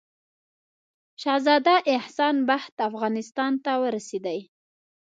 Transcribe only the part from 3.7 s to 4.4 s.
ورسېدی.